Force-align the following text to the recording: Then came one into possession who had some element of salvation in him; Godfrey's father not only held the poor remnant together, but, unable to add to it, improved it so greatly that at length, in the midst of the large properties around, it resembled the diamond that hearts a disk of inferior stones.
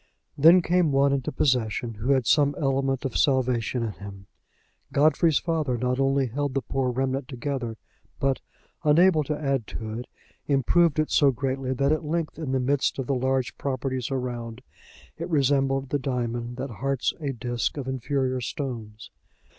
Then 0.35 0.63
came 0.63 0.91
one 0.91 1.13
into 1.13 1.31
possession 1.31 1.93
who 1.93 2.13
had 2.13 2.25
some 2.25 2.55
element 2.57 3.05
of 3.05 3.15
salvation 3.15 3.83
in 3.83 3.91
him; 3.91 4.25
Godfrey's 4.91 5.37
father 5.37 5.77
not 5.77 5.99
only 5.99 6.25
held 6.25 6.55
the 6.55 6.63
poor 6.63 6.89
remnant 6.89 7.27
together, 7.27 7.77
but, 8.19 8.39
unable 8.83 9.23
to 9.25 9.39
add 9.39 9.67
to 9.67 9.93
it, 9.99 10.07
improved 10.47 10.97
it 10.97 11.11
so 11.11 11.29
greatly 11.29 11.71
that 11.75 11.91
at 11.91 12.03
length, 12.03 12.39
in 12.39 12.51
the 12.51 12.59
midst 12.59 12.97
of 12.97 13.05
the 13.05 13.13
large 13.13 13.55
properties 13.59 14.09
around, 14.09 14.63
it 15.19 15.29
resembled 15.29 15.89
the 15.89 15.99
diamond 15.99 16.57
that 16.57 16.71
hearts 16.71 17.13
a 17.19 17.31
disk 17.31 17.77
of 17.77 17.87
inferior 17.87 18.41
stones. 18.41 19.11